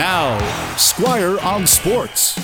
Now, 0.00 0.38
Squire 0.78 1.38
on 1.40 1.66
Sports. 1.66 2.40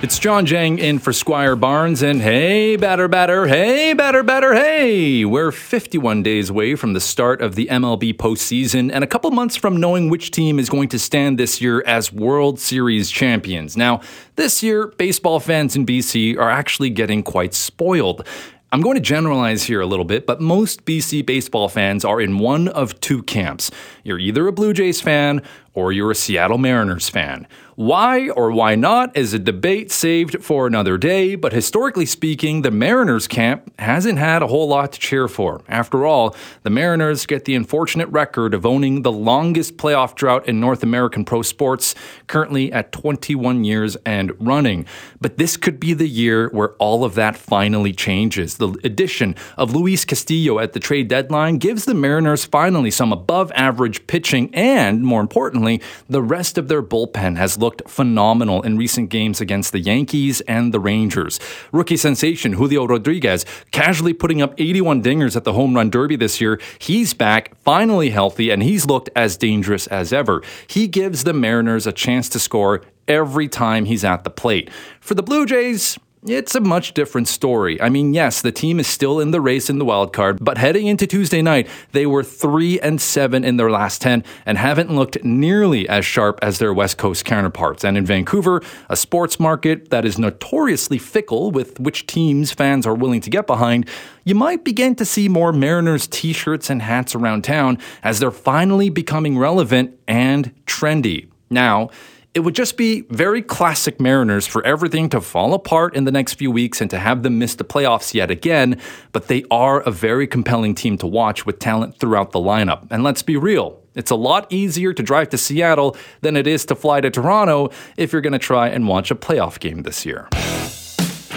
It's 0.00 0.16
Jawn 0.16 0.46
Jang 0.46 0.78
in 0.78 1.00
for 1.00 1.12
Squire 1.12 1.56
Barnes, 1.56 2.02
and 2.02 2.22
hey, 2.22 2.76
batter, 2.76 3.08
batter, 3.08 3.48
hey, 3.48 3.94
batter, 3.94 4.22
batter, 4.22 4.54
hey! 4.54 5.24
We're 5.24 5.50
51 5.50 6.22
days 6.22 6.50
away 6.50 6.76
from 6.76 6.92
the 6.92 7.00
start 7.00 7.42
of 7.42 7.56
the 7.56 7.66
MLB 7.66 8.14
postseason 8.14 8.92
and 8.92 9.02
a 9.02 9.08
couple 9.08 9.32
months 9.32 9.56
from 9.56 9.78
knowing 9.78 10.08
which 10.08 10.30
team 10.30 10.60
is 10.60 10.70
going 10.70 10.88
to 10.90 11.00
stand 11.00 11.36
this 11.36 11.60
year 11.60 11.82
as 11.84 12.12
World 12.12 12.60
Series 12.60 13.10
champions. 13.10 13.76
Now, 13.76 14.02
this 14.36 14.62
year, 14.62 14.86
baseball 14.96 15.40
fans 15.40 15.74
in 15.74 15.84
BC 15.84 16.38
are 16.38 16.48
actually 16.48 16.90
getting 16.90 17.24
quite 17.24 17.54
spoiled. 17.54 18.24
I'm 18.72 18.82
going 18.82 18.94
to 18.94 19.00
generalize 19.00 19.64
here 19.64 19.80
a 19.80 19.86
little 19.86 20.04
bit, 20.04 20.26
but 20.26 20.40
most 20.40 20.84
BC 20.84 21.26
baseball 21.26 21.68
fans 21.68 22.04
are 22.04 22.20
in 22.20 22.38
one 22.38 22.68
of 22.68 23.00
two 23.00 23.24
camps. 23.24 23.72
You're 24.04 24.20
either 24.20 24.46
a 24.46 24.52
Blue 24.52 24.72
Jays 24.72 25.00
fan 25.00 25.42
or 25.74 25.92
you're 25.92 26.10
a 26.10 26.14
Seattle 26.14 26.58
Mariners 26.58 27.08
fan. 27.08 27.46
Why 27.80 28.28
or 28.28 28.50
why 28.50 28.74
not 28.74 29.16
is 29.16 29.32
a 29.32 29.38
debate 29.38 29.90
saved 29.90 30.44
for 30.44 30.66
another 30.66 30.98
day, 30.98 31.34
but 31.34 31.54
historically 31.54 32.04
speaking, 32.04 32.60
the 32.60 32.70
Mariners 32.70 33.26
camp 33.26 33.72
hasn't 33.78 34.18
had 34.18 34.42
a 34.42 34.48
whole 34.48 34.68
lot 34.68 34.92
to 34.92 35.00
cheer 35.00 35.28
for. 35.28 35.62
After 35.66 36.04
all, 36.04 36.36
the 36.62 36.68
Mariners 36.68 37.24
get 37.24 37.46
the 37.46 37.54
unfortunate 37.54 38.08
record 38.08 38.52
of 38.52 38.66
owning 38.66 39.00
the 39.00 39.10
longest 39.10 39.78
playoff 39.78 40.14
drought 40.14 40.46
in 40.46 40.60
North 40.60 40.82
American 40.82 41.24
pro 41.24 41.40
sports, 41.40 41.94
currently 42.26 42.70
at 42.70 42.92
21 42.92 43.64
years 43.64 43.96
and 44.04 44.32
running. 44.38 44.84
But 45.18 45.38
this 45.38 45.56
could 45.56 45.80
be 45.80 45.94
the 45.94 46.08
year 46.08 46.50
where 46.50 46.72
all 46.72 47.02
of 47.02 47.14
that 47.14 47.34
finally 47.34 47.94
changes. 47.94 48.58
The 48.58 48.78
addition 48.84 49.36
of 49.56 49.74
Luis 49.74 50.04
Castillo 50.04 50.58
at 50.58 50.74
the 50.74 50.80
trade 50.80 51.08
deadline 51.08 51.56
gives 51.56 51.86
the 51.86 51.94
Mariners 51.94 52.44
finally 52.44 52.90
some 52.90 53.10
above 53.10 53.50
average 53.52 54.06
pitching, 54.06 54.54
and 54.54 55.02
more 55.02 55.22
importantly, 55.22 55.59
the 56.08 56.22
rest 56.22 56.58
of 56.58 56.68
their 56.68 56.82
bullpen 56.82 57.36
has 57.36 57.56
looked 57.56 57.70
looked 57.70 57.88
phenomenal 57.88 58.62
in 58.62 58.76
recent 58.76 59.10
games 59.10 59.40
against 59.40 59.70
the 59.70 59.78
Yankees 59.78 60.40
and 60.42 60.74
the 60.74 60.80
Rangers. 60.80 61.38
Rookie 61.70 61.96
sensation 61.96 62.54
Julio 62.54 62.84
Rodriguez 62.84 63.44
casually 63.70 64.12
putting 64.12 64.42
up 64.42 64.54
81 64.58 65.02
dingers 65.02 65.36
at 65.36 65.44
the 65.44 65.52
home 65.52 65.74
run 65.74 65.88
derby 65.88 66.16
this 66.16 66.40
year. 66.40 66.60
He's 66.80 67.14
back, 67.14 67.56
finally 67.62 68.10
healthy, 68.10 68.50
and 68.50 68.62
he's 68.62 68.86
looked 68.86 69.08
as 69.14 69.36
dangerous 69.36 69.86
as 69.86 70.12
ever. 70.12 70.42
He 70.66 70.88
gives 70.88 71.22
the 71.22 71.32
Mariners 71.32 71.86
a 71.86 71.92
chance 71.92 72.28
to 72.30 72.40
score 72.40 72.82
every 73.06 73.48
time 73.48 73.84
he's 73.84 74.04
at 74.04 74.24
the 74.24 74.30
plate. 74.30 74.68
For 75.00 75.14
the 75.14 75.22
Blue 75.22 75.46
Jays, 75.46 75.96
it's 76.26 76.54
a 76.54 76.60
much 76.60 76.92
different 76.92 77.28
story. 77.28 77.80
I 77.80 77.88
mean, 77.88 78.12
yes, 78.12 78.42
the 78.42 78.52
team 78.52 78.78
is 78.78 78.86
still 78.86 79.20
in 79.20 79.30
the 79.30 79.40
race 79.40 79.70
in 79.70 79.78
the 79.78 79.84
wild 79.86 80.12
card, 80.12 80.38
but 80.44 80.58
heading 80.58 80.86
into 80.86 81.06
Tuesday 81.06 81.40
night, 81.40 81.66
they 81.92 82.04
were 82.04 82.22
3 82.22 82.78
and 82.80 83.00
7 83.00 83.42
in 83.42 83.56
their 83.56 83.70
last 83.70 84.02
10 84.02 84.22
and 84.44 84.58
haven't 84.58 84.94
looked 84.94 85.24
nearly 85.24 85.88
as 85.88 86.04
sharp 86.04 86.38
as 86.42 86.58
their 86.58 86.74
West 86.74 86.98
Coast 86.98 87.24
counterparts. 87.24 87.84
And 87.84 87.96
in 87.96 88.04
Vancouver, 88.04 88.62
a 88.90 88.96
sports 88.96 89.40
market 89.40 89.90
that 89.90 90.04
is 90.04 90.18
notoriously 90.18 90.98
fickle 90.98 91.50
with 91.50 91.80
which 91.80 92.06
teams 92.06 92.52
fans 92.52 92.86
are 92.86 92.94
willing 92.94 93.22
to 93.22 93.30
get 93.30 93.46
behind, 93.46 93.88
you 94.24 94.34
might 94.34 94.62
begin 94.62 94.94
to 94.96 95.06
see 95.06 95.26
more 95.28 95.52
Mariners 95.52 96.06
t-shirts 96.06 96.68
and 96.68 96.82
hats 96.82 97.14
around 97.14 97.44
town 97.44 97.78
as 98.02 98.18
they're 98.20 98.30
finally 98.30 98.90
becoming 98.90 99.38
relevant 99.38 99.98
and 100.06 100.54
trendy. 100.66 101.30
Now, 101.48 101.90
it 102.32 102.40
would 102.40 102.54
just 102.54 102.76
be 102.76 103.02
very 103.10 103.42
classic 103.42 104.00
Mariners 104.00 104.46
for 104.46 104.64
everything 104.64 105.08
to 105.10 105.20
fall 105.20 105.52
apart 105.52 105.96
in 105.96 106.04
the 106.04 106.12
next 106.12 106.34
few 106.34 106.50
weeks 106.50 106.80
and 106.80 106.88
to 106.90 106.98
have 106.98 107.22
them 107.22 107.38
miss 107.38 107.56
the 107.56 107.64
playoffs 107.64 108.14
yet 108.14 108.30
again, 108.30 108.80
but 109.12 109.26
they 109.26 109.44
are 109.50 109.80
a 109.80 109.90
very 109.90 110.26
compelling 110.28 110.74
team 110.74 110.96
to 110.98 111.06
watch 111.06 111.44
with 111.44 111.58
talent 111.58 111.98
throughout 111.98 112.30
the 112.30 112.38
lineup. 112.38 112.86
And 112.90 113.02
let's 113.02 113.22
be 113.22 113.36
real, 113.36 113.80
it's 113.94 114.12
a 114.12 114.16
lot 114.16 114.46
easier 114.52 114.92
to 114.92 115.02
drive 115.02 115.30
to 115.30 115.38
Seattle 115.38 115.96
than 116.20 116.36
it 116.36 116.46
is 116.46 116.64
to 116.66 116.76
fly 116.76 117.00
to 117.00 117.10
Toronto 117.10 117.70
if 117.96 118.12
you're 118.12 118.22
going 118.22 118.32
to 118.32 118.38
try 118.38 118.68
and 118.68 118.86
watch 118.86 119.10
a 119.10 119.16
playoff 119.16 119.58
game 119.58 119.82
this 119.82 120.06
year. 120.06 120.28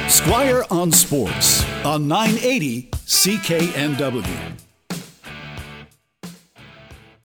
Squire 0.08 0.64
on 0.70 0.92
Sports 0.92 1.65
on 1.83 2.08
980 2.08 2.92
CKNW. 2.92 4.73